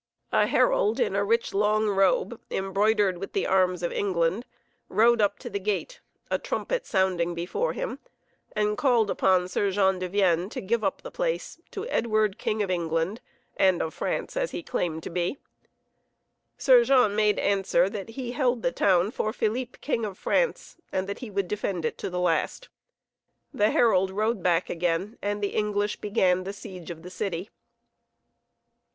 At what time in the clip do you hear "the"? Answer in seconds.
3.33-3.45, 5.47-5.59, 11.03-11.11, 18.63-18.71, 22.09-22.19, 23.53-23.69, 25.43-25.49, 26.43-26.53, 27.03-27.11